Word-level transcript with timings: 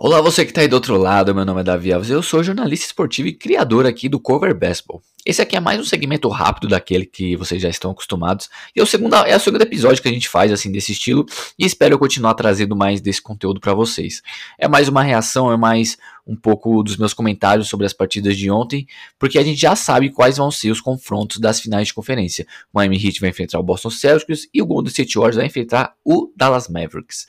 Olá, 0.00 0.20
você 0.20 0.44
que 0.44 0.52
está 0.52 0.60
aí 0.60 0.68
do 0.68 0.74
outro 0.74 0.96
lado, 0.96 1.34
meu 1.34 1.44
nome 1.44 1.60
é 1.60 1.64
Davi 1.64 1.92
Alves, 1.92 2.08
eu 2.08 2.22
sou 2.22 2.40
jornalista 2.40 2.86
esportivo 2.86 3.26
e 3.26 3.32
criador 3.32 3.84
aqui 3.84 4.08
do 4.08 4.20
Cover 4.20 4.56
Baseball. 4.56 5.02
Esse 5.26 5.42
aqui 5.42 5.56
é 5.56 5.60
mais 5.60 5.80
um 5.80 5.84
segmento 5.84 6.28
rápido 6.28 6.68
daquele 6.68 7.04
que 7.04 7.34
vocês 7.34 7.60
já 7.60 7.68
estão 7.68 7.90
acostumados. 7.90 8.48
E 8.76 8.78
é 8.78 8.82
o 8.82 8.86
segundo, 8.86 9.16
é 9.16 9.36
o 9.36 9.40
segundo 9.40 9.62
episódio 9.62 10.00
que 10.00 10.08
a 10.08 10.12
gente 10.12 10.28
faz 10.28 10.52
assim 10.52 10.70
desse 10.70 10.92
estilo 10.92 11.26
e 11.58 11.66
espero 11.66 11.98
continuar 11.98 12.34
trazendo 12.34 12.76
mais 12.76 13.00
desse 13.00 13.20
conteúdo 13.20 13.58
para 13.58 13.74
vocês. 13.74 14.22
É 14.56 14.68
mais 14.68 14.86
uma 14.86 15.02
reação, 15.02 15.50
é 15.50 15.56
mais 15.56 15.98
um 16.28 16.36
pouco 16.36 16.82
dos 16.82 16.98
meus 16.98 17.14
comentários 17.14 17.68
sobre 17.68 17.86
as 17.86 17.94
partidas 17.94 18.36
de 18.36 18.50
ontem, 18.50 18.86
porque 19.18 19.38
a 19.38 19.42
gente 19.42 19.58
já 19.58 19.74
sabe 19.74 20.10
quais 20.10 20.36
vão 20.36 20.50
ser 20.50 20.70
os 20.70 20.80
confrontos 20.80 21.38
das 21.38 21.58
finais 21.58 21.88
de 21.88 21.94
conferência. 21.94 22.46
O 22.72 22.78
Miami 22.78 23.02
Heat 23.02 23.20
vai 23.20 23.30
enfrentar 23.30 23.58
o 23.58 23.62
Boston 23.62 23.90
Celtics 23.90 24.46
e 24.52 24.60
o 24.60 24.66
Golden 24.66 24.90
State 24.90 25.14
Warriors 25.16 25.36
vai 25.36 25.46
enfrentar 25.46 25.94
o 26.04 26.30
Dallas 26.36 26.68
Mavericks. 26.68 27.26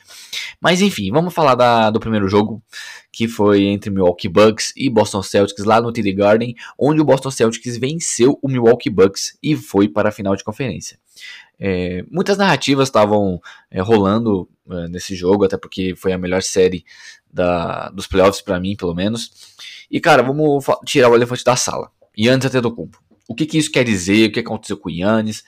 Mas 0.60 0.82
enfim, 0.82 1.10
vamos 1.12 1.34
falar 1.34 1.56
da, 1.56 1.90
do 1.90 2.00
primeiro 2.00 2.28
jogo, 2.28 2.62
que 3.12 3.28
foi 3.28 3.64
entre 3.64 3.90
Milwaukee 3.90 4.28
Bucks 4.28 4.74
e 4.76 4.90
Boston 4.90 5.24
Celtics 5.24 5.64
lá 5.64 5.82
no 5.82 5.92
TD 5.92 6.12
Garden, 6.12 6.56
onde 6.78 7.00
o 7.00 7.06
Boston 7.06 7.32
Celtics 7.32 7.78
venceu 7.78 8.38
o 8.42 8.50
Milwaukee 8.50 8.90
Bucks 8.90 9.38
e 9.42 9.56
foi 9.56 9.88
para 9.88 10.10
a 10.10 10.12
final 10.12 10.36
de 10.36 10.44
conferência. 10.44 11.00
É, 11.60 12.06
muitas 12.10 12.38
narrativas 12.38 12.88
estavam 12.88 13.42
é, 13.70 13.82
rolando 13.82 14.50
é, 14.70 14.88
nesse 14.88 15.14
jogo, 15.14 15.44
até 15.44 15.58
porque 15.58 15.94
foi 15.96 16.14
a 16.14 16.18
melhor 16.18 16.42
série 16.42 16.86
da, 17.32 17.90
dos 17.90 18.08
playoffs 18.08 18.42
para 18.42 18.60
mim, 18.60 18.76
pelo 18.76 18.96
menos. 18.96 19.32
E 19.92 20.00
cara, 20.00 20.24
vamos 20.24 20.66
tirar 20.86 21.10
o 21.10 21.16
elefante 21.16 21.44
da 21.44 21.56
sala. 21.56 21.92
Yannis 22.18 22.46
Antetokounmpo. 22.46 23.02
O 23.28 23.36
que, 23.36 23.46
que 23.46 23.58
isso 23.58 23.72
quer 23.72 23.84
dizer? 23.84 24.30
O 24.30 24.32
que 24.32 24.40
aconteceu 24.40 24.78
com 24.78 24.90
o 24.90 24.92
Yannis? 24.92 25.44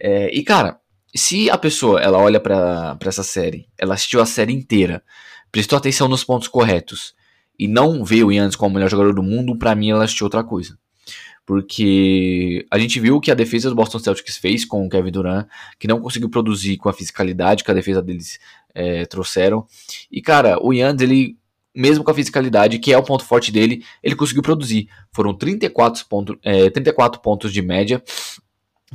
É, 0.00 0.34
e 0.34 0.42
cara, 0.42 0.80
se 1.14 1.50
a 1.50 1.58
pessoa 1.58 2.00
ela 2.00 2.18
olha 2.18 2.40
para 2.40 2.98
essa 3.04 3.22
série, 3.22 3.68
ela 3.76 3.94
assistiu 3.94 4.20
a 4.22 4.26
série 4.26 4.52
inteira, 4.52 5.02
prestou 5.52 5.76
atenção 5.76 6.08
nos 6.08 6.24
pontos 6.24 6.48
corretos 6.48 7.14
e 7.58 7.68
não 7.68 8.02
vê 8.04 8.24
o 8.24 8.32
Yannis 8.32 8.56
como 8.56 8.70
o 8.70 8.74
melhor 8.74 8.88
jogador 8.88 9.14
do 9.14 9.22
mundo, 9.22 9.56
para 9.58 9.74
mim 9.74 9.90
ela 9.90 10.04
assistiu 10.04 10.24
outra 10.24 10.42
coisa 10.42 10.79
porque 11.50 12.64
a 12.70 12.78
gente 12.78 13.00
viu 13.00 13.18
que 13.18 13.28
a 13.28 13.34
defesa 13.34 13.68
do 13.68 13.74
Boston 13.74 13.98
Celtics 13.98 14.36
fez 14.36 14.64
com 14.64 14.86
o 14.86 14.88
Kevin 14.88 15.10
Durant, 15.10 15.48
que 15.80 15.88
não 15.88 16.00
conseguiu 16.00 16.30
produzir 16.30 16.76
com 16.76 16.88
a 16.88 16.92
fisicalidade 16.92 17.64
que 17.64 17.70
a 17.72 17.74
defesa 17.74 18.00
deles 18.00 18.38
é, 18.72 19.04
trouxeram. 19.04 19.66
E 20.12 20.22
cara, 20.22 20.64
o 20.64 20.72
Yannis, 20.72 21.02
ele, 21.02 21.36
mesmo 21.74 22.04
com 22.04 22.10
a 22.12 22.14
fisicalidade, 22.14 22.78
que 22.78 22.92
é 22.92 22.96
o 22.96 23.02
ponto 23.02 23.24
forte 23.24 23.50
dele, 23.50 23.84
ele 24.00 24.14
conseguiu 24.14 24.44
produzir. 24.44 24.88
Foram 25.10 25.34
34, 25.34 26.06
ponto, 26.06 26.38
é, 26.44 26.70
34 26.70 27.20
pontos 27.20 27.52
de 27.52 27.60
média, 27.60 28.00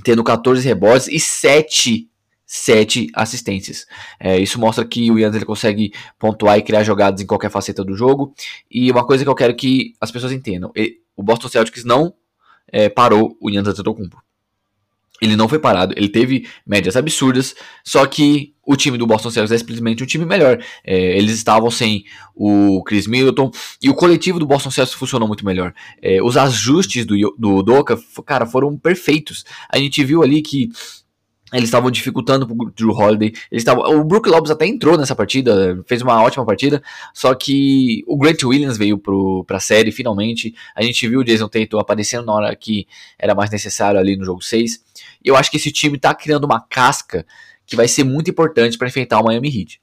tendo 0.01 0.23
14 0.23 0.65
rebotes 0.65 1.09
e 1.09 1.19
7 1.19 2.09
sete 2.45 3.09
assistências. 3.13 3.85
É, 4.17 4.39
isso 4.39 4.57
mostra 4.61 4.85
que 4.85 5.11
o 5.11 5.19
Yannis 5.19 5.35
ele 5.35 5.45
consegue 5.45 5.91
pontuar 6.17 6.57
e 6.57 6.61
criar 6.61 6.83
jogadas 6.83 7.19
em 7.19 7.25
qualquer 7.25 7.51
faceta 7.51 7.83
do 7.83 7.97
jogo. 7.97 8.33
E 8.71 8.89
uma 8.89 9.05
coisa 9.05 9.25
que 9.25 9.29
eu 9.29 9.35
quero 9.35 9.53
que 9.55 9.93
as 9.99 10.09
pessoas 10.09 10.31
entendam: 10.31 10.71
ele, 10.73 11.01
o 11.17 11.23
Boston 11.23 11.49
Celtics 11.49 11.83
não 11.83 12.13
é, 12.71 12.89
parou 12.89 13.37
o 13.41 13.49
Yannis 13.49 13.69
Antetokounmpo. 13.69 14.21
Ele 15.21 15.35
não 15.35 15.47
foi 15.47 15.59
parado, 15.59 15.93
ele 15.95 16.09
teve 16.09 16.47
médias 16.67 16.97
absurdas, 16.97 17.55
só 17.83 18.05
que 18.05 18.53
o 18.65 18.75
time 18.75 18.97
do 18.97 19.07
Boston 19.07 19.29
Celtics 19.29 19.51
é 19.53 19.57
simplesmente 19.57 20.03
um 20.03 20.05
time 20.05 20.25
melhor. 20.25 20.61
É, 20.83 21.17
eles 21.17 21.31
estavam 21.31 21.71
sem 21.71 22.03
o 22.33 22.83
Chris 22.83 23.07
Middleton 23.07 23.49
e 23.81 23.89
o 23.89 23.93
coletivo 23.93 24.39
do 24.39 24.45
Boston 24.45 24.71
Celtics 24.71 24.97
funcionou 24.97 25.27
muito 25.27 25.45
melhor. 25.45 25.73
É, 26.01 26.21
os 26.21 26.35
ajustes 26.35 27.05
do, 27.05 27.15
do 27.37 27.63
Doca, 27.63 27.97
cara, 28.25 28.45
foram 28.45 28.77
perfeitos. 28.77 29.45
A 29.69 29.77
gente 29.77 30.03
viu 30.03 30.21
ali 30.21 30.41
que 30.41 30.69
eles 31.57 31.69
estavam 31.69 31.89
dificultando 31.89 32.45
pro 32.45 32.71
Drew 32.75 32.91
Holiday. 32.91 33.33
Eles 33.51 33.63
tavam, 33.63 33.83
o 33.99 34.03
Brook 34.03 34.29
Lopes 34.29 34.51
até 34.51 34.65
entrou 34.65 34.97
nessa 34.97 35.15
partida, 35.15 35.81
fez 35.87 36.01
uma 36.01 36.21
ótima 36.21 36.45
partida. 36.45 36.81
Só 37.13 37.33
que 37.33 38.03
o 38.07 38.17
Grant 38.17 38.43
Williams 38.43 38.77
veio 38.77 38.97
pro, 38.97 39.43
pra 39.45 39.59
série 39.59 39.91
finalmente. 39.91 40.53
A 40.75 40.83
gente 40.83 41.07
viu 41.07 41.21
o 41.21 41.23
Jason 41.23 41.47
Tatum 41.47 41.79
aparecendo 41.79 42.25
na 42.25 42.33
hora 42.33 42.55
que 42.55 42.87
era 43.17 43.33
mais 43.33 43.49
necessário 43.49 43.99
ali 43.99 44.17
no 44.17 44.25
jogo 44.25 44.41
6. 44.41 44.83
E 45.23 45.29
eu 45.29 45.35
acho 45.35 45.49
que 45.49 45.57
esse 45.57 45.71
time 45.71 45.97
tá 45.97 46.13
criando 46.13 46.43
uma 46.43 46.59
casca 46.59 47.25
que 47.65 47.75
vai 47.75 47.87
ser 47.87 48.03
muito 48.03 48.29
importante 48.29 48.77
para 48.77 48.87
enfrentar 48.87 49.19
o 49.19 49.23
Miami 49.23 49.47
Heat. 49.47 49.79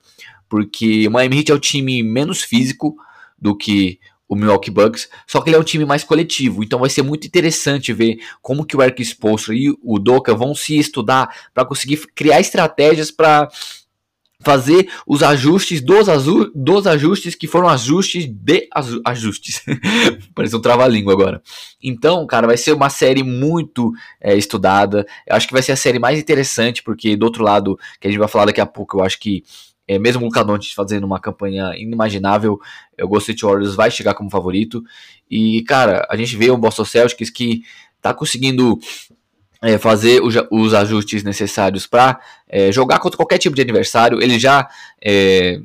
Porque 0.48 1.08
o 1.08 1.10
Miami 1.10 1.38
Heat 1.38 1.52
é 1.52 1.54
o 1.54 1.58
time 1.58 2.02
menos 2.02 2.42
físico 2.42 2.94
do 3.38 3.56
que 3.56 3.98
o 4.28 4.34
Milwaukee 4.34 4.70
Bucks, 4.70 5.08
só 5.26 5.40
que 5.40 5.50
ele 5.50 5.56
é 5.56 5.58
um 5.58 5.64
time 5.64 5.84
mais 5.84 6.02
coletivo, 6.02 6.64
então 6.64 6.78
vai 6.78 6.88
ser 6.88 7.02
muito 7.02 7.26
interessante 7.26 7.92
ver 7.92 8.18
como 8.40 8.64
que 8.64 8.76
o 8.76 8.82
Eric 8.82 9.02
Spoelstra 9.02 9.54
e 9.54 9.70
o 9.82 9.98
Doka 9.98 10.34
vão 10.34 10.54
se 10.54 10.78
estudar 10.78 11.28
para 11.52 11.64
conseguir 11.64 11.98
criar 12.14 12.40
estratégias 12.40 13.10
para 13.10 13.48
fazer 14.42 14.90
os 15.06 15.22
ajustes 15.22 15.80
dos, 15.80 16.06
dos 16.54 16.86
ajustes 16.86 17.34
que 17.34 17.46
foram 17.46 17.68
ajustes 17.68 18.26
de 18.26 18.68
ajustes. 19.04 19.62
Parece 20.34 20.56
um 20.56 20.60
trava-língua 20.60 21.12
agora. 21.12 21.42
Então, 21.82 22.26
cara, 22.26 22.46
vai 22.46 22.56
ser 22.56 22.72
uma 22.72 22.90
série 22.90 23.22
muito 23.22 23.92
é, 24.20 24.36
estudada. 24.36 25.06
Eu 25.26 25.36
acho 25.36 25.46
que 25.46 25.52
vai 25.52 25.62
ser 25.62 25.72
a 25.72 25.76
série 25.76 25.98
mais 25.98 26.18
interessante, 26.18 26.82
porque 26.82 27.16
do 27.16 27.24
outro 27.24 27.44
lado, 27.44 27.78
que 28.00 28.08
a 28.08 28.10
gente 28.10 28.18
vai 28.18 28.28
falar 28.28 28.46
daqui 28.46 28.60
a 28.60 28.66
pouco, 28.66 28.98
eu 28.98 29.04
acho 29.04 29.18
que 29.18 29.44
é, 29.87 29.98
mesmo 29.98 30.22
o 30.22 30.26
Luka 30.26 30.44
Doncic 30.44 30.75
fazendo 30.75 31.04
uma 31.04 31.20
campanha 31.20 31.76
inimaginável, 31.76 32.60
o 33.00 33.09
Golden 33.09 33.19
State 33.20 33.44
Warriors 33.44 33.75
vai 33.75 33.91
chegar 33.91 34.15
como 34.15 34.31
favorito. 34.31 34.82
E, 35.31 35.62
cara, 35.62 36.06
a 36.09 36.16
gente 36.16 36.37
vê 36.37 36.50
o 36.50 36.56
Boston 36.56 36.84
Celtics 36.84 37.31
que 37.31 37.62
tá 38.00 38.12
conseguindo 38.15 38.78
é, 39.62 39.78
fazer 39.78 40.20
os, 40.22 40.34
os, 40.50 40.75
ajustes 40.75 41.22
necessários 41.22 41.87
para 41.87 42.20
é, 42.48 42.72
jogar 42.72 42.98
contra 42.98 43.16
qualquer 43.16 43.38
tipo 43.38 43.54
de 43.54 43.62
adversário. 43.62 44.20
Eles 44.20 44.43
já 44.43 44.69
é, 45.00 45.60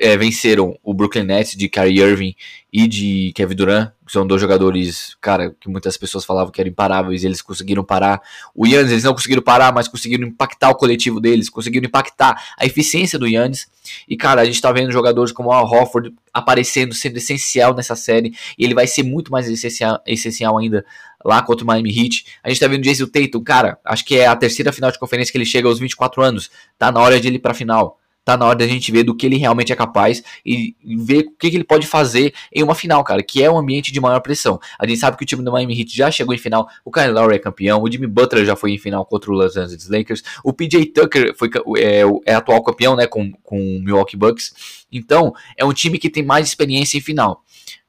é, 0.00 0.16
venceram 0.16 0.78
o 0.82 0.94
Brooklyn 0.94 1.24
Nets 1.24 1.56
de 1.56 1.68
Kyrie 1.68 2.00
Irving 2.00 2.34
e 2.72 2.86
de 2.86 3.32
Kevin 3.34 3.54
Durant, 3.54 3.90
que 4.06 4.12
são 4.12 4.26
dois 4.26 4.40
jogadores, 4.40 5.16
cara, 5.20 5.54
que 5.60 5.68
muitas 5.68 5.96
pessoas 5.96 6.24
falavam 6.24 6.50
que 6.50 6.60
eram 6.60 6.70
imparáveis, 6.70 7.24
eles 7.24 7.42
conseguiram 7.42 7.84
parar. 7.84 8.20
O 8.54 8.66
Yannis, 8.66 8.92
eles 8.92 9.04
não 9.04 9.12
conseguiram 9.12 9.42
parar, 9.42 9.72
mas 9.72 9.88
conseguiram 9.88 10.26
impactar 10.26 10.70
o 10.70 10.74
coletivo 10.74 11.20
deles, 11.20 11.50
conseguiram 11.50 11.86
impactar 11.86 12.54
a 12.58 12.64
eficiência 12.64 13.18
do 13.18 13.26
Yannis. 13.26 13.68
E, 14.08 14.16
cara, 14.16 14.40
a 14.40 14.44
gente 14.44 14.60
tá 14.60 14.72
vendo 14.72 14.92
jogadores 14.92 15.32
como 15.32 15.50
o 15.50 15.52
Al 15.52 15.66
Hofford 15.66 16.14
aparecendo, 16.32 16.94
sendo 16.94 17.16
essencial 17.16 17.74
nessa 17.74 17.96
série, 17.96 18.32
e 18.56 18.64
ele 18.64 18.74
vai 18.74 18.86
ser 18.86 19.02
muito 19.02 19.30
mais 19.30 19.48
essencial, 19.48 20.00
essencial 20.06 20.56
ainda 20.56 20.84
lá 21.24 21.42
contra 21.42 21.64
o 21.64 21.66
Miami 21.66 21.90
Heat. 21.90 22.24
A 22.42 22.48
gente 22.48 22.60
tá 22.60 22.68
vendo 22.68 22.80
o 22.80 22.84
Jason 22.84 23.06
Tatum, 23.06 23.42
cara, 23.42 23.78
acho 23.84 24.04
que 24.04 24.16
é 24.16 24.26
a 24.26 24.36
terceira 24.36 24.72
final 24.72 24.90
de 24.90 24.98
conferência 24.98 25.30
que 25.30 25.38
ele 25.38 25.44
chega 25.44 25.68
aos 25.68 25.78
24 25.78 26.22
anos, 26.22 26.50
tá 26.78 26.90
na 26.90 27.00
hora 27.00 27.20
de 27.20 27.28
ele 27.28 27.36
ir 27.36 27.40
pra 27.40 27.52
final 27.52 27.98
tá 28.24 28.36
na 28.36 28.46
hora 28.46 28.58
da 28.58 28.66
gente 28.66 28.90
ver 28.92 29.02
do 29.02 29.14
que 29.14 29.26
ele 29.26 29.36
realmente 29.36 29.72
é 29.72 29.76
capaz 29.76 30.22
e 30.44 30.76
ver 30.84 31.18
o 31.20 31.30
que, 31.32 31.50
que, 31.50 31.56
ele 31.56 31.64
pode 31.64 31.86
fazer 31.86 32.32
em 32.52 32.62
uma 32.62 32.74
final, 32.74 33.02
cara, 33.02 33.22
que 33.22 33.42
é 33.42 33.50
um 33.50 33.58
ambiente 33.58 33.92
de 33.92 34.00
maior 34.00 34.20
pressão. 34.20 34.60
A 34.78 34.86
gente 34.86 34.98
sabe 34.98 35.16
que 35.16 35.24
o 35.24 35.26
time 35.26 35.42
do 35.42 35.50
Miami 35.50 35.78
Heat 35.78 35.96
já 35.96 36.10
chegou 36.10 36.34
em 36.34 36.38
final, 36.38 36.68
o 36.84 36.90
Kyle 36.90 37.10
Lowry 37.10 37.36
é 37.36 37.38
campeão, 37.38 37.82
o 37.82 37.90
Jimmy 37.90 38.06
Butler 38.06 38.44
já 38.44 38.54
foi 38.54 38.72
em 38.72 38.78
final 38.78 39.04
contra 39.04 39.30
o 39.30 39.34
Los 39.34 39.56
Angeles 39.56 39.88
Lakers, 39.88 40.22
o 40.44 40.52
PJ 40.52 40.86
Tucker 40.86 41.34
foi, 41.36 41.50
é, 41.78 42.02
é 42.26 42.34
atual 42.34 42.62
campeão, 42.62 42.94
né, 42.94 43.06
com, 43.06 43.32
com 43.42 43.58
o 43.58 43.80
Milwaukee 43.82 44.16
Bucks. 44.16 44.84
Então, 44.90 45.32
é 45.56 45.64
um 45.64 45.72
time 45.72 45.98
que 45.98 46.10
tem 46.10 46.22
mais 46.22 46.46
experiência 46.46 46.98
em 46.98 47.00
final. 47.00 47.42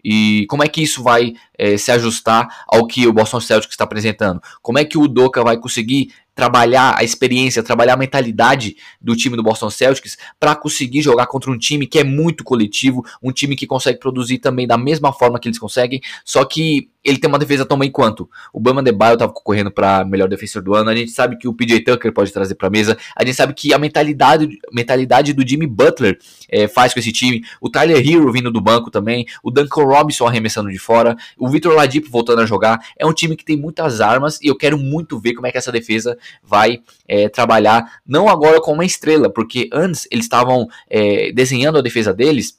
E 0.04 0.46
como 0.48 0.64
é 0.64 0.68
que 0.68 0.82
isso 0.82 1.02
vai 1.02 1.34
é, 1.58 1.78
se 1.78 1.92
ajustar 1.92 2.48
ao 2.68 2.88
que 2.88 3.08
o 3.08 3.14
Boston 3.14 3.40
Celtics 3.40 3.74
está 3.74 3.84
apresentando? 3.84 4.42
Como 4.62 4.80
é 4.80 4.86
que 4.86 4.98
o 4.98 5.08
Doca 5.08 5.44
vai 5.44 5.58
conseguir 5.58 6.14
trabalhar 6.36 6.96
a 6.98 7.04
experiência, 7.04 7.62
trabalhar 7.62 7.94
a 7.94 7.98
mentalidade 7.98 8.76
do 9.00 9.16
time 9.16 9.36
do 9.36 9.44
Boston 9.44 9.70
Celtics 9.70 10.18
para 10.40 10.56
conseguir 10.56 11.02
jogar 11.02 11.28
contra 11.28 11.52
um 11.52 11.58
time 11.58 11.86
que 11.86 12.00
é 12.00 12.04
muito 12.04 12.44
coletivo, 12.44 13.06
um 13.22 13.32
time 13.32 13.56
que 13.56 13.68
consegue 13.68 14.00
produzir 14.00 14.40
também 14.40 14.66
da 14.66 14.78
mesma 14.78 15.14
forma 15.14 15.40
que 15.40 15.48
eles 15.48 15.60
conseguem, 15.60 16.02
só 16.26 16.44
que 16.44 16.90
ele 17.04 17.18
tem 17.18 17.28
uma 17.28 17.38
defesa 17.38 17.66
tão 17.66 17.78
bem 17.78 17.92
quanto. 17.92 18.30
O 18.54 18.60
Bama 18.60 18.82
Debaio 18.82 19.14
estava 19.14 19.32
concorrendo 19.32 19.70
para 19.70 20.06
melhor 20.06 20.30
defensor 20.30 20.62
do 20.62 20.74
ano. 20.74 20.90
A 20.90 20.96
gente 20.96 21.12
sabe 21.12 21.38
que 21.38 21.48
o 21.48 21.54
PJ 21.54 21.82
Tucker 21.84 22.14
pode 22.14 22.32
trazer 22.32 22.56
para 22.56 22.70
mesa. 22.70 22.98
A 23.16 23.26
gente 23.26 23.36
sabe 23.36 23.54
que 23.54 23.74
a 23.74 23.78
mentalidade, 23.78 24.48
mentalidade 24.72 25.34
do 25.34 25.46
Jimmy 25.46 25.68
Butler 25.68 26.18
é, 26.50 26.68
faz 26.68 26.94
com 26.94 27.00
esse 27.00 27.12
time. 27.12 27.44
O 27.60 27.70
Tyler 27.70 27.98
Hero 27.98 28.32
vindo 28.32 28.50
do 28.50 28.62
banco 28.62 28.90
também. 28.90 29.26
O 29.44 29.52
Duncan 29.52 29.84
Robinson 29.84 30.26
arremessando 30.26 30.72
de 30.72 30.80
fora. 30.80 31.18
O 31.44 31.50
Victor 31.50 31.76
Ladipo 31.76 32.10
voltando 32.10 32.40
a 32.40 32.46
jogar. 32.46 32.80
É 32.98 33.06
um 33.06 33.12
time 33.12 33.36
que 33.36 33.44
tem 33.44 33.58
muitas 33.58 34.00
armas 34.00 34.40
e 34.42 34.48
eu 34.48 34.56
quero 34.56 34.78
muito 34.78 35.20
ver 35.20 35.34
como 35.34 35.46
é 35.46 35.52
que 35.52 35.58
essa 35.58 35.74
defesa 35.74 36.18
vai 36.42 36.82
é, 37.06 37.28
trabalhar. 37.28 38.00
Não 38.08 38.30
agora 38.30 38.62
com 38.62 38.72
uma 38.72 38.86
estrela, 38.86 39.30
porque 39.30 39.70
antes 39.74 40.08
eles 40.10 40.24
estavam 40.24 40.70
é, 40.90 41.34
desenhando 41.34 41.78
a 41.78 41.82
defesa 41.82 42.14
deles 42.14 42.58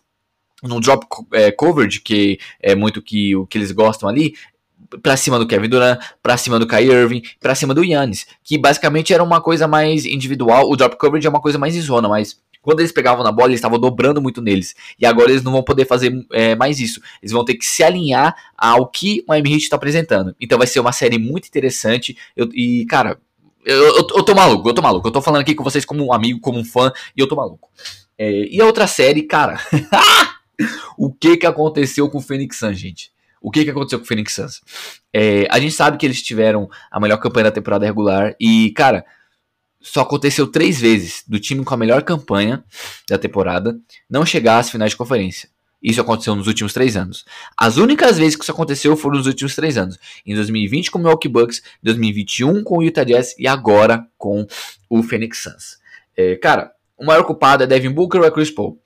no 0.63 0.81
drop 0.81 1.07
é, 1.33 1.51
coverage, 1.51 2.03
que 2.03 2.39
é 2.61 2.75
muito 2.75 3.01
que 3.01 3.35
o 3.35 3.47
que 3.47 3.57
eles 3.57 3.73
gostam 3.73 4.07
ali, 4.07 4.35
para 5.03 5.17
cima 5.17 5.39
do 5.39 5.47
Kevin 5.47 5.71
Durant, 5.71 5.99
para 6.23 6.37
cima 6.37 6.59
do 6.59 6.67
Kyrie 6.67 6.93
Irving, 6.93 7.23
para 7.41 7.55
cima 7.55 7.73
do 7.73 7.83
Yannis, 7.83 8.27
que 8.43 8.59
basicamente 8.59 9.15
era 9.15 9.25
uma 9.25 9.41
coisa 9.41 9.67
mais 9.67 10.05
individual. 10.05 10.69
O 10.69 10.77
drop 10.77 10.99
coverage 10.99 11.27
é 11.27 11.31
uma 11.31 11.41
coisa 11.41 11.57
mais 11.59 11.75
em 11.75 11.81
zona, 11.81 12.07
mas 12.07 12.39
quando 12.65 12.81
eles 12.81 12.93
pegavam 12.93 13.23
na 13.23 13.31
bola, 13.31 13.49
eles 13.49 13.59
estavam 13.59 13.79
dobrando 13.79 14.23
muito 14.23 14.41
neles. 14.41 14.75
E 14.99 15.05
agora 15.05 15.31
eles 15.31 15.43
não 15.43 15.53
vão 15.53 15.63
poder 15.63 15.85
fazer 15.85 16.27
é, 16.33 16.57
mais 16.57 16.81
isso. 16.81 16.99
Eles 17.23 17.31
vão 17.31 17.45
ter 17.45 17.55
que 17.55 17.67
se 17.67 17.85
alinhar 17.85 18.35
ao 18.57 18.87
que 18.87 19.23
o 19.29 19.33
Miami 19.33 19.53
Heat 19.53 19.65
está 19.65 19.77
apresentando. 19.77 20.35
Então 20.41 20.57
vai 20.57 20.67
ser 20.67 20.81
uma 20.81 20.91
série 20.91 21.19
muito 21.19 21.47
interessante. 21.47 22.17
Eu, 22.35 22.49
e, 22.55 22.87
cara, 22.87 23.19
eu, 23.67 23.77
eu, 23.77 23.97
eu, 23.97 24.23
tô 24.23 24.35
maluco, 24.35 24.67
eu 24.67 24.73
tô 24.73 24.81
maluco. 24.81 25.07
Eu 25.07 25.13
tô 25.13 25.21
falando 25.21 25.43
aqui 25.43 25.55
com 25.55 25.63
vocês 25.63 25.85
como 25.85 26.03
um 26.03 26.13
amigo, 26.13 26.41
como 26.41 26.59
um 26.59 26.65
fã, 26.65 26.91
e 27.15 27.21
eu 27.21 27.29
tô 27.29 27.37
maluco. 27.37 27.69
É, 28.17 28.47
e 28.47 28.59
a 28.63 28.65
outra 28.65 28.87
série, 28.87 29.23
cara. 29.25 29.61
o 30.97 31.13
que 31.13 31.37
que 31.37 31.47
aconteceu 31.47 32.09
com 32.09 32.17
o 32.17 32.23
Phoenix 32.23 32.57
Suns, 32.57 32.79
gente? 32.79 33.13
O 33.43 33.51
que 33.51 33.63
que 33.63 33.71
aconteceu 33.71 33.99
com 33.99 34.07
o 34.07 34.09
Phoenix 34.09 34.35
Suns? 34.35 34.63
É, 35.13 35.47
a 35.51 35.61
gente 35.61 35.75
sabe 35.75 35.99
que 35.99 36.07
eles 36.07 36.23
tiveram 36.23 36.67
a 36.91 36.99
melhor 36.99 37.19
campanha 37.19 37.45
da 37.45 37.51
temporada 37.51 37.85
regular 37.85 38.35
e, 38.41 38.71
cara, 38.71 39.05
só 39.85 40.01
aconteceu 40.01 40.47
três 40.47 40.81
vezes 40.81 41.23
do 41.29 41.39
time 41.39 41.63
com 41.63 41.75
a 41.75 41.77
melhor 41.77 42.03
campanha 42.03 42.65
da 43.09 43.19
temporada 43.19 43.79
não 44.09 44.25
chegar 44.25 44.59
às 44.59 44.71
finais 44.71 44.93
de 44.93 44.97
conferência. 44.97 45.49
Isso 45.83 46.01
aconteceu 46.01 46.35
nos 46.35 46.47
últimos 46.47 46.73
três 46.73 46.97
anos. 46.97 47.27
As 47.55 47.77
únicas 47.77 48.17
vezes 48.17 48.35
que 48.35 48.43
isso 48.43 48.51
aconteceu 48.51 48.97
foram 48.97 49.19
nos 49.19 49.27
últimos 49.27 49.55
três 49.55 49.77
anos. 49.77 49.99
Em 50.25 50.35
2020 50.35 50.91
com 50.91 50.99
o 50.99 51.03
Milwaukee 51.03 51.29
Bucks, 51.29 51.63
2021 51.83 52.65
com 52.65 52.79
o 52.79 52.83
Utah 52.83 53.05
Jazz 53.05 53.35
e 53.39 53.47
agora 53.47 54.07
com 54.17 54.47
o 54.89 55.03
Phoenix 55.03 55.43
Suns. 55.43 55.79
É, 56.17 56.37
cara, 56.37 56.73
o 56.97 57.05
maior 57.05 57.25
culpado 57.25 57.63
é 57.63 57.67
Devin 57.67 57.91
Booker 57.91 58.21
ou 58.21 58.27
é 58.27 58.31
Chris 58.31 58.51
Paul? 58.51 58.81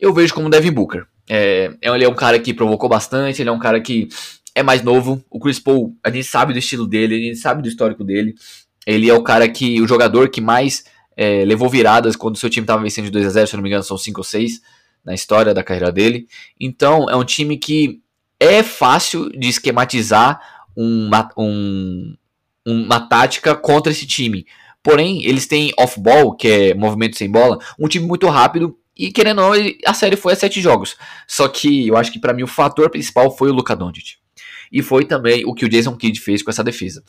Eu 0.00 0.12
vejo 0.12 0.34
como 0.34 0.50
Devin 0.50 0.72
Booker. 0.72 1.06
É, 1.28 1.70
ele 1.80 2.04
é 2.04 2.08
um 2.08 2.14
cara 2.14 2.38
que 2.40 2.52
provocou 2.52 2.88
bastante, 2.88 3.40
ele 3.40 3.50
é 3.50 3.52
um 3.52 3.58
cara 3.58 3.80
que 3.80 4.08
é 4.54 4.62
mais 4.62 4.82
novo. 4.82 5.24
O 5.30 5.38
Chris 5.38 5.60
Paul, 5.60 5.96
a 6.02 6.10
gente 6.10 6.24
sabe 6.24 6.52
do 6.52 6.58
estilo 6.58 6.86
dele, 6.86 7.14
a 7.14 7.18
gente 7.18 7.36
sabe 7.36 7.62
do 7.62 7.68
histórico 7.68 8.02
dele. 8.02 8.34
Ele 8.86 9.08
é 9.08 9.14
o 9.14 9.22
cara 9.22 9.48
que, 9.48 9.80
o 9.80 9.86
jogador 9.86 10.28
que 10.28 10.40
mais 10.40 10.84
é, 11.16 11.44
levou 11.44 11.68
viradas 11.68 12.16
quando 12.16 12.36
o 12.36 12.38
seu 12.38 12.48
time 12.48 12.64
estava 12.64 12.82
vencendo 12.82 13.06
de 13.06 13.10
2 13.10 13.26
a 13.26 13.30
0 13.30 13.46
se 13.46 13.56
não 13.56 13.62
me 13.62 13.68
engano, 13.68 13.82
são 13.82 13.98
5 13.98 14.20
ou 14.20 14.24
6 14.24 14.60
na 15.04 15.14
história 15.14 15.52
da 15.52 15.64
carreira 15.64 15.90
dele. 15.90 16.26
Então, 16.60 17.08
é 17.10 17.16
um 17.16 17.24
time 17.24 17.56
que 17.56 18.00
é 18.38 18.62
fácil 18.62 19.28
de 19.30 19.48
esquematizar 19.48 20.40
uma, 20.76 21.28
um, 21.36 22.14
uma 22.64 23.00
tática 23.00 23.54
contra 23.54 23.90
esse 23.90 24.06
time. 24.06 24.46
Porém, 24.82 25.24
eles 25.24 25.46
têm 25.46 25.72
off-ball, 25.76 26.36
que 26.36 26.48
é 26.48 26.74
movimento 26.74 27.16
sem 27.16 27.30
bola, 27.30 27.58
um 27.78 27.88
time 27.88 28.06
muito 28.06 28.28
rápido. 28.28 28.78
E 28.96 29.12
querendo 29.12 29.42
ou 29.42 29.54
não, 29.54 29.72
a 29.86 29.94
série 29.94 30.16
foi 30.16 30.32
a 30.32 30.36
sete 30.36 30.60
jogos. 30.60 30.96
Só 31.26 31.48
que 31.48 31.88
eu 31.88 31.96
acho 31.96 32.12
que 32.12 32.20
para 32.20 32.32
mim 32.32 32.42
o 32.42 32.48
fator 32.48 32.90
principal 32.90 33.36
foi 33.36 33.50
o 33.50 33.54
Luka 33.54 33.74
Doncic. 33.74 34.16
E 34.70 34.82
foi 34.82 35.04
também 35.04 35.44
o 35.44 35.54
que 35.54 35.64
o 35.64 35.68
Jason 35.68 35.96
Kidd 35.96 36.20
fez 36.20 36.42
com 36.42 36.50
essa 36.50 36.62
defesa. 36.62 37.02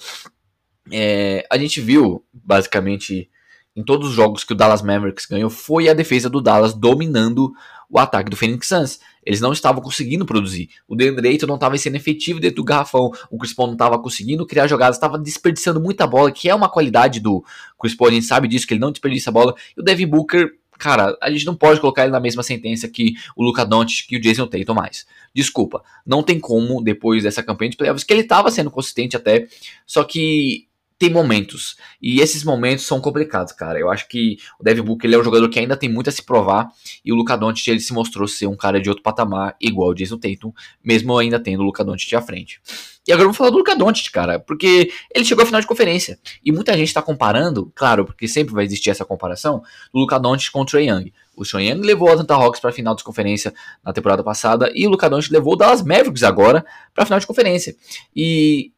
É, 0.91 1.45
a 1.49 1.57
gente 1.57 1.81
viu, 1.81 2.23
basicamente, 2.33 3.29
em 3.75 3.83
todos 3.83 4.09
os 4.09 4.15
jogos 4.15 4.43
que 4.43 4.53
o 4.53 4.55
Dallas 4.55 4.81
Mavericks 4.81 5.25
ganhou, 5.25 5.49
foi 5.49 5.87
a 5.89 5.93
defesa 5.93 6.29
do 6.29 6.41
Dallas 6.41 6.73
dominando 6.73 7.53
o 7.89 7.97
ataque 7.97 8.29
do 8.29 8.35
Phoenix 8.35 8.67
Suns. 8.67 8.99
Eles 9.25 9.41
não 9.41 9.51
estavam 9.51 9.81
conseguindo 9.81 10.25
produzir. 10.25 10.69
O 10.87 10.95
DeAndre 10.95 11.29
Ayton 11.29 11.47
não 11.47 11.55
estava 11.55 11.77
sendo 11.77 11.95
efetivo 11.95 12.39
dentro 12.39 12.57
do 12.57 12.63
garrafão. 12.63 13.11
O 13.29 13.37
Chris 13.37 13.53
Paul 13.53 13.67
não 13.67 13.73
estava 13.73 13.97
conseguindo 13.99 14.45
criar 14.45 14.67
jogadas, 14.67 14.95
estava 14.95 15.17
desperdiçando 15.17 15.81
muita 15.81 16.05
bola, 16.05 16.31
que 16.31 16.49
é 16.49 16.55
uma 16.55 16.69
qualidade 16.69 17.19
do 17.19 17.43
Chris 17.79 17.95
Paul. 17.95 18.09
A 18.09 18.13
gente 18.13 18.25
sabe 18.25 18.47
disso, 18.47 18.67
que 18.67 18.73
ele 18.73 18.81
não 18.81 18.91
desperdiça 18.91 19.29
a 19.29 19.33
bola. 19.33 19.55
E 19.75 19.81
o 19.81 19.83
Devin 19.83 20.07
Booker, 20.07 20.51
cara, 20.77 21.17
a 21.21 21.29
gente 21.31 21.45
não 21.45 21.55
pode 21.55 21.79
colocar 21.79 22.03
ele 22.03 22.11
na 22.11 22.19
mesma 22.19 22.43
sentença 22.43 22.87
que 22.87 23.15
o 23.35 23.43
Luca 23.43 23.65
Doncic 23.65 24.11
e 24.11 24.17
o 24.17 24.21
Jason 24.21 24.47
Tatum 24.47 24.73
mais. 24.73 25.05
Desculpa, 25.33 25.83
não 26.05 26.23
tem 26.23 26.39
como, 26.39 26.81
depois 26.81 27.23
dessa 27.23 27.43
campanha 27.43 27.71
de 27.71 27.77
playoffs, 27.77 28.03
que 28.03 28.13
ele 28.13 28.21
estava 28.21 28.49
sendo 28.51 28.71
consistente 28.71 29.15
até, 29.15 29.47
só 29.85 30.03
que 30.03 30.68
tem 30.99 31.09
momentos. 31.09 31.77
E 32.01 32.19
esses 32.19 32.43
momentos 32.43 32.85
são 32.85 32.99
complicados, 32.99 33.53
cara. 33.53 33.79
Eu 33.79 33.89
acho 33.89 34.07
que 34.09 34.37
o 34.59 34.63
Devin 34.63 34.81
Booker 34.81 35.07
ele 35.07 35.15
é 35.15 35.19
um 35.19 35.23
jogador 35.23 35.47
que 35.47 35.57
ainda 35.57 35.77
tem 35.77 35.89
muito 35.89 36.09
a 36.09 36.11
se 36.11 36.21
provar. 36.21 36.69
E 37.03 37.13
o 37.13 37.15
Luka 37.15 37.37
Doncic 37.37 37.69
ele 37.69 37.79
se 37.79 37.93
mostrou 37.93 38.27
ser 38.27 38.47
um 38.47 38.55
cara 38.55 38.81
de 38.81 38.89
outro 38.89 39.01
patamar, 39.01 39.55
igual 39.61 39.89
o 39.89 39.93
Jason 39.95 40.17
Tatum, 40.17 40.51
mesmo 40.83 41.17
ainda 41.17 41.39
tendo 41.39 41.61
o 41.61 41.63
Luka 41.63 41.85
Doncic 41.85 42.13
à 42.13 42.21
frente. 42.21 42.61
E 43.07 43.13
agora 43.13 43.23
vamos 43.23 43.37
falar 43.37 43.49
do 43.49 43.57
Luka 43.57 43.75
Doncic, 43.75 44.11
cara, 44.11 44.39
porque 44.39 44.91
ele 45.15 45.23
chegou 45.23 45.41
à 45.41 45.45
final 45.45 45.61
de 45.61 45.65
conferência. 45.65 46.19
E 46.45 46.51
muita 46.51 46.77
gente 46.77 46.89
está 46.89 47.01
comparando, 47.01 47.71
claro, 47.73 48.03
porque 48.03 48.27
sempre 48.27 48.53
vai 48.53 48.65
existir 48.65 48.89
essa 48.89 49.05
comparação, 49.05 49.63
do 49.93 50.01
Luka 50.01 50.19
Doncic 50.19 50.51
com 50.51 50.61
o 50.61 50.65
Trae 50.65 50.89
Young. 50.89 51.13
O 51.35 51.43
Trae 51.45 51.69
Young 51.69 51.79
levou 51.79 52.09
o 52.09 52.11
Atlanta 52.11 52.35
Hawks 52.35 52.59
para 52.59 52.71
a 52.71 52.73
final 52.73 52.93
de 52.93 53.03
conferência 53.03 53.53
na 53.83 53.93
temporada 53.93 54.21
passada 54.21 54.69
e 54.75 54.85
o 54.85 54.89
Luka 54.89 55.09
Doncic 55.09 55.31
levou 55.31 55.53
o 55.53 55.55
Dallas 55.55 55.81
Mavericks 55.81 56.23
agora 56.23 56.65
para 56.93 57.03
a 57.03 57.05
final 57.05 57.19
de 57.19 57.25
conferência. 57.25 57.75
E 58.13 58.73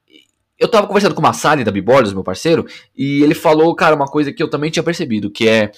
eu 0.61 0.67
tava 0.67 0.85
conversando 0.85 1.15
com 1.15 1.19
o 1.19 1.23
Massali 1.23 1.63
da 1.63 1.71
Bibordas, 1.71 2.13
meu 2.13 2.23
parceiro, 2.23 2.67
e 2.95 3.23
ele 3.23 3.33
falou, 3.33 3.73
cara, 3.73 3.95
uma 3.95 4.05
coisa 4.05 4.31
que 4.31 4.41
eu 4.41 4.47
também 4.47 4.69
tinha 4.69 4.83
percebido, 4.83 5.31
que 5.31 5.49
é 5.49 5.71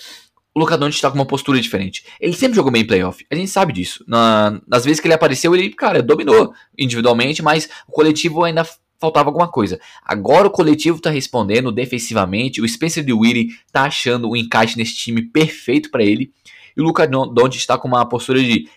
o 0.53 0.59
Luka 0.59 0.77
Doncic 0.77 1.01
tá 1.01 1.09
com 1.09 1.15
uma 1.15 1.25
postura 1.25 1.59
diferente. 1.59 2.06
Ele 2.19 2.33
sempre 2.33 2.57
jogou 2.57 2.69
bem 2.69 2.81
em 2.81 2.85
playoff, 2.85 3.25
a 3.31 3.35
gente 3.35 3.50
sabe 3.50 3.71
disso. 3.71 4.03
Na, 4.06 4.62
nas 4.68 4.83
vezes 4.83 5.00
que 5.00 5.07
ele 5.07 5.13
apareceu, 5.13 5.56
ele, 5.56 5.69
cara, 5.69 6.03
dominou 6.03 6.53
individualmente, 6.77 7.41
mas 7.41 7.69
o 7.88 7.94
coletivo 7.94 8.44
ainda 8.44 8.68
faltava 9.00 9.30
alguma 9.30 9.47
coisa. 9.47 9.80
Agora 10.03 10.47
o 10.47 10.51
coletivo 10.51 11.00
tá 11.00 11.09
respondendo 11.09 11.71
defensivamente, 11.71 12.62
o 12.62 12.68
Spencer 12.68 13.06
DeWitt 13.06 13.57
tá 13.71 13.83
achando 13.83 14.27
o 14.27 14.33
um 14.33 14.36
encaixe 14.36 14.77
nesse 14.77 14.95
time 14.95 15.21
perfeito 15.21 15.89
para 15.89 16.03
ele, 16.03 16.33
e 16.75 16.81
o 16.81 16.83
Luka 16.83 17.07
Doncic 17.07 17.65
tá 17.65 17.77
com 17.77 17.88
uma 17.88 18.06
postura 18.06 18.44
de 18.44 18.68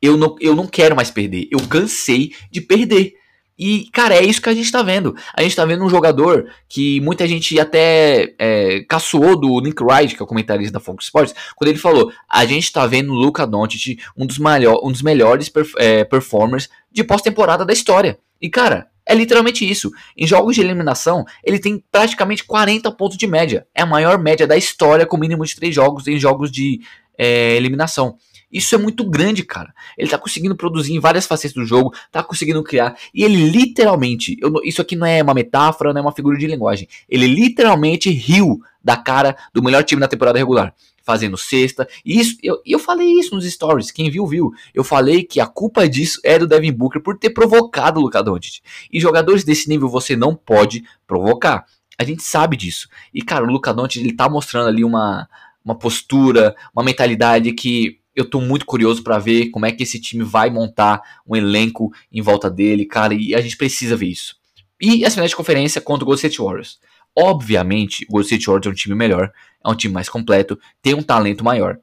eu 0.00 0.16
não, 0.16 0.36
eu 0.40 0.54
não 0.54 0.68
quero 0.68 0.94
mais 0.94 1.10
perder, 1.10 1.48
eu 1.50 1.58
cansei 1.66 2.32
de 2.52 2.60
perder. 2.60 3.19
E, 3.60 3.90
cara, 3.92 4.14
é 4.14 4.24
isso 4.24 4.40
que 4.40 4.48
a 4.48 4.54
gente 4.54 4.72
tá 4.72 4.82
vendo. 4.82 5.14
A 5.34 5.42
gente 5.42 5.54
tá 5.54 5.66
vendo 5.66 5.84
um 5.84 5.90
jogador 5.90 6.50
que 6.66 6.98
muita 7.02 7.28
gente 7.28 7.60
até 7.60 8.32
é, 8.38 8.80
caçoou 8.88 9.38
do 9.38 9.60
Nick 9.60 9.82
Wright, 9.84 10.16
que 10.16 10.22
é 10.22 10.24
o 10.24 10.26
comentarista 10.26 10.72
da 10.72 10.80
Fox 10.80 11.04
Sports, 11.04 11.34
quando 11.54 11.68
ele 11.68 11.78
falou: 11.78 12.10
a 12.26 12.46
gente 12.46 12.72
tá 12.72 12.86
vendo 12.86 13.12
o 13.12 13.14
Luca 13.14 13.46
Doncic, 13.46 14.00
um 14.16 14.24
dos, 14.24 14.38
maior, 14.38 14.80
um 14.82 14.90
dos 14.90 15.02
melhores 15.02 15.50
perf 15.50 15.74
é, 15.76 16.04
performers 16.04 16.70
de 16.90 17.04
pós-temporada 17.04 17.62
da 17.62 17.74
história. 17.74 18.18
E, 18.40 18.48
cara, 18.48 18.88
é 19.04 19.14
literalmente 19.14 19.70
isso. 19.70 19.90
Em 20.16 20.26
jogos 20.26 20.54
de 20.54 20.62
eliminação, 20.62 21.26
ele 21.44 21.58
tem 21.58 21.84
praticamente 21.92 22.44
40 22.44 22.90
pontos 22.92 23.18
de 23.18 23.26
média. 23.26 23.66
É 23.74 23.82
a 23.82 23.86
maior 23.86 24.18
média 24.18 24.46
da 24.46 24.56
história, 24.56 25.04
com 25.04 25.18
mínimo 25.18 25.44
de 25.44 25.54
3 25.54 25.74
jogos 25.74 26.08
em 26.08 26.18
jogos 26.18 26.50
de 26.50 26.80
é, 27.18 27.56
eliminação. 27.56 28.16
Isso 28.50 28.74
é 28.74 28.78
muito 28.78 29.04
grande, 29.08 29.44
cara. 29.44 29.72
Ele 29.96 30.10
tá 30.10 30.18
conseguindo 30.18 30.56
produzir 30.56 30.94
em 30.94 31.00
várias 31.00 31.26
facetas 31.26 31.54
do 31.54 31.64
jogo, 31.64 31.94
tá 32.10 32.22
conseguindo 32.22 32.62
criar. 32.62 32.96
E 33.14 33.22
ele 33.22 33.48
literalmente, 33.48 34.36
eu, 34.40 34.52
isso 34.64 34.82
aqui 34.82 34.96
não 34.96 35.06
é 35.06 35.22
uma 35.22 35.34
metáfora, 35.34 35.92
não 35.92 36.00
é 36.00 36.02
uma 36.02 36.12
figura 36.12 36.36
de 36.36 36.46
linguagem. 36.46 36.88
Ele 37.08 37.26
literalmente 37.26 38.10
riu 38.10 38.60
da 38.82 38.96
cara 38.96 39.36
do 39.54 39.62
melhor 39.62 39.84
time 39.84 40.00
da 40.00 40.08
temporada 40.08 40.38
regular. 40.38 40.74
Fazendo 41.02 41.36
cesta. 41.36 41.88
E 42.04 42.20
isso, 42.20 42.36
eu, 42.42 42.60
eu 42.64 42.78
falei 42.78 43.08
isso 43.18 43.34
nos 43.34 43.50
stories. 43.50 43.90
Quem 43.90 44.10
viu, 44.10 44.26
viu. 44.26 44.52
Eu 44.74 44.84
falei 44.84 45.24
que 45.24 45.40
a 45.40 45.46
culpa 45.46 45.88
disso 45.88 46.20
é 46.24 46.38
do 46.38 46.46
Devin 46.46 46.72
Booker 46.72 47.00
por 47.00 47.18
ter 47.18 47.30
provocado 47.30 47.98
o 47.98 48.02
Luka 48.02 48.22
Doncic. 48.22 48.60
E 48.92 49.00
jogadores 49.00 49.44
desse 49.44 49.68
nível 49.68 49.88
você 49.88 50.14
não 50.14 50.34
pode 50.34 50.84
provocar. 51.06 51.64
A 51.98 52.04
gente 52.04 52.22
sabe 52.22 52.56
disso. 52.56 52.88
E, 53.12 53.22
cara, 53.22 53.44
o 53.44 53.46
Luka 53.50 53.72
Doncic, 53.72 54.00
ele 54.02 54.12
tá 54.12 54.28
mostrando 54.28 54.68
ali 54.68 54.84
uma, 54.84 55.28
uma 55.64 55.74
postura, 55.74 56.54
uma 56.74 56.84
mentalidade 56.84 57.52
que 57.52 57.99
eu 58.20 58.28
tô 58.28 58.40
muito 58.40 58.66
curioso 58.66 59.02
para 59.02 59.18
ver 59.18 59.50
como 59.50 59.66
é 59.66 59.72
que 59.72 59.82
esse 59.82 60.00
time 60.00 60.22
vai 60.22 60.50
montar 60.50 61.00
um 61.26 61.36
elenco 61.36 61.92
em 62.12 62.22
volta 62.22 62.50
dele, 62.50 62.84
cara, 62.84 63.14
e 63.14 63.34
a 63.34 63.40
gente 63.40 63.56
precisa 63.56 63.96
ver 63.96 64.06
isso. 64.06 64.36
E 64.80 65.04
as 65.04 65.14
finais 65.14 65.30
de 65.30 65.36
conferência 65.36 65.80
contra 65.80 66.04
o 66.04 66.06
Golden 66.06 66.18
State 66.18 66.40
Warriors. 66.40 66.78
Obviamente, 67.16 68.04
o 68.08 68.12
Golden 68.12 68.26
State 68.26 68.46
Warriors 68.46 68.66
é 68.66 68.70
um 68.70 68.74
time 68.74 68.94
melhor, 68.94 69.32
é 69.64 69.68
um 69.68 69.74
time 69.74 69.92
mais 69.92 70.08
completo, 70.08 70.58
tem 70.80 70.94
um 70.94 71.02
talento 71.02 71.44
maior. 71.44 71.78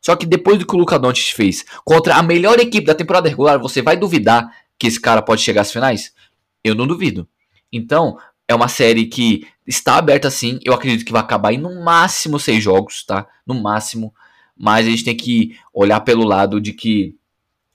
Só 0.00 0.16
que 0.16 0.26
depois 0.26 0.58
do 0.58 0.66
que 0.66 0.74
o 0.74 0.78
Luka 0.78 0.98
Doncic 0.98 1.34
fez 1.34 1.64
contra 1.84 2.16
a 2.16 2.22
melhor 2.22 2.58
equipe 2.58 2.86
da 2.86 2.94
temporada 2.94 3.28
regular, 3.28 3.58
você 3.58 3.80
vai 3.80 3.96
duvidar 3.96 4.52
que 4.76 4.88
esse 4.88 5.00
cara 5.00 5.22
pode 5.22 5.40
chegar 5.42 5.62
às 5.62 5.72
finais? 5.72 6.12
Eu 6.64 6.74
não 6.74 6.86
duvido. 6.86 7.28
Então, 7.72 8.18
é 8.48 8.54
uma 8.54 8.68
série 8.68 9.06
que 9.06 9.46
está 9.66 9.96
aberta 9.96 10.28
sim. 10.28 10.58
Eu 10.64 10.74
acredito 10.74 11.06
que 11.06 11.12
vai 11.12 11.22
acabar 11.22 11.52
em 11.52 11.58
no 11.58 11.82
máximo 11.84 12.38
seis 12.38 12.62
jogos, 12.62 13.04
tá? 13.04 13.26
No 13.46 13.54
máximo 13.54 14.12
mas 14.62 14.86
a 14.86 14.90
gente 14.90 15.02
tem 15.02 15.16
que 15.16 15.56
olhar 15.74 15.98
pelo 16.02 16.22
lado 16.22 16.60
de 16.60 16.72
que 16.72 17.16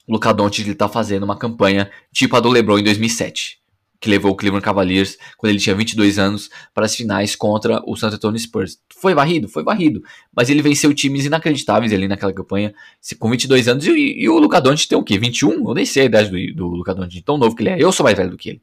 o 0.07 0.13
Luka 0.13 0.33
Doncic 0.33 0.69
está 0.69 0.87
fazendo 0.87 1.23
uma 1.23 1.37
campanha 1.37 1.91
tipo 2.13 2.33
a 2.37 2.39
do 2.39 2.47
LeBron 2.47 2.79
em 2.79 2.83
2007, 2.83 3.59
que 3.99 4.09
levou 4.09 4.31
o 4.31 4.35
Cleveland 4.35 4.63
Cavaliers 4.63 5.17
quando 5.35 5.49
ele 5.49 5.59
tinha 5.59 5.75
22 5.75 6.17
anos 6.17 6.49
para 6.73 6.85
as 6.85 6.95
finais 6.95 7.35
contra 7.35 7.83
o 7.85 7.97
San 7.97 8.07
Antonio 8.07 8.39
Spurs. 8.39 8.79
Foi 9.01 9.13
varrido, 9.13 9.49
foi 9.49 9.65
varrido, 9.65 10.01
mas 10.33 10.49
ele 10.49 10.61
venceu 10.61 10.93
times 10.93 11.25
inacreditáveis 11.25 11.91
ali 11.91 12.07
naquela 12.07 12.31
campanha, 12.31 12.73
com 13.19 13.29
22 13.29 13.67
anos 13.67 13.85
e, 13.85 13.91
e 13.91 14.29
o 14.29 14.39
Luka 14.39 14.61
Doncic 14.61 14.87
tem 14.87 14.97
o 14.97 15.03
quê? 15.03 15.17
21? 15.17 15.67
Eu 15.67 15.73
nem 15.73 15.85
sei 15.85 16.03
a 16.03 16.05
idade 16.05 16.29
do, 16.29 16.55
do 16.55 16.67
Luka 16.67 16.95
Doncic, 16.95 17.21
tão 17.21 17.37
novo 17.37 17.53
que 17.53 17.63
ele 17.63 17.69
é. 17.71 17.83
Eu 17.83 17.91
sou 17.91 18.05
mais 18.05 18.15
velho 18.15 18.31
do 18.31 18.37
que 18.37 18.47
ele. 18.47 18.61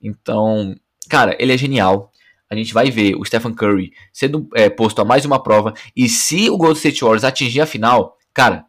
Então, 0.00 0.76
cara, 1.08 1.36
ele 1.40 1.52
é 1.52 1.58
genial 1.58 2.12
a 2.54 2.64
gente 2.64 2.74
vai 2.74 2.90
ver 2.90 3.16
o 3.16 3.24
Stephen 3.24 3.52
Curry 3.52 3.92
sendo 4.12 4.48
é, 4.54 4.68
posto 4.68 5.00
a 5.00 5.04
mais 5.04 5.24
uma 5.24 5.42
prova. 5.42 5.74
E 5.94 6.08
se 6.08 6.48
o 6.50 6.56
Golden 6.56 6.76
State 6.76 7.00
Warriors 7.02 7.24
atingir 7.24 7.60
a 7.60 7.66
final, 7.66 8.16
cara, 8.32 8.64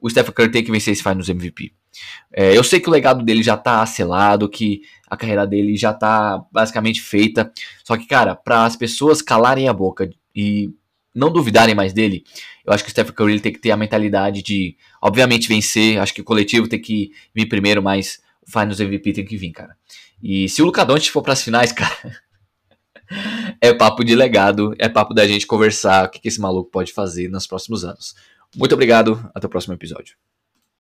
o 0.00 0.08
Stephen 0.08 0.32
Curry 0.32 0.50
tem 0.50 0.64
que 0.64 0.70
vencer 0.70 0.92
esse 0.92 1.02
Finals 1.02 1.28
MVP. 1.28 1.72
É, 2.32 2.56
eu 2.56 2.62
sei 2.62 2.80
que 2.80 2.88
o 2.88 2.92
legado 2.92 3.24
dele 3.24 3.42
já 3.42 3.56
tá 3.56 3.84
selado, 3.86 4.48
que 4.48 4.82
a 5.08 5.16
carreira 5.16 5.46
dele 5.46 5.76
já 5.76 5.92
tá 5.92 6.44
basicamente 6.52 7.00
feita. 7.00 7.50
Só 7.84 7.96
que, 7.96 8.06
cara, 8.06 8.34
para 8.34 8.64
as 8.64 8.76
pessoas 8.76 9.22
calarem 9.22 9.68
a 9.68 9.72
boca 9.72 10.08
e 10.34 10.70
não 11.14 11.32
duvidarem 11.32 11.74
mais 11.74 11.92
dele, 11.92 12.24
eu 12.64 12.72
acho 12.72 12.84
que 12.84 12.88
o 12.88 12.90
Stephen 12.90 13.14
Curry 13.14 13.40
tem 13.40 13.52
que 13.52 13.58
ter 13.58 13.70
a 13.70 13.76
mentalidade 13.76 14.42
de, 14.42 14.76
obviamente, 15.00 15.48
vencer. 15.48 15.98
Acho 15.98 16.12
que 16.12 16.20
o 16.20 16.24
coletivo 16.24 16.68
tem 16.68 16.80
que 16.80 17.10
vir 17.34 17.46
primeiro, 17.46 17.82
mas 17.82 18.20
o 18.46 18.50
Finals 18.50 18.80
MVP 18.80 19.12
tem 19.12 19.24
que 19.24 19.36
vir, 19.36 19.50
cara. 19.52 19.74
E 20.22 20.48
se 20.48 20.62
o 20.62 20.66
Luka 20.66 20.84
Doncic 20.84 21.12
for 21.12 21.22
para 21.22 21.32
as 21.32 21.42
finais, 21.42 21.72
cara, 21.72 21.96
é 23.60 23.72
papo 23.72 24.04
de 24.04 24.14
legado, 24.14 24.74
é 24.78 24.88
papo 24.88 25.14
da 25.14 25.26
gente 25.26 25.46
conversar 25.46 26.06
o 26.06 26.10
que, 26.10 26.20
que 26.20 26.28
esse 26.28 26.40
maluco 26.40 26.70
pode 26.70 26.92
fazer 26.92 27.28
nos 27.28 27.46
próximos 27.46 27.84
anos. 27.84 28.14
Muito 28.54 28.74
obrigado, 28.74 29.28
até 29.34 29.46
o 29.46 29.50
próximo 29.50 29.74
episódio. 29.74 30.16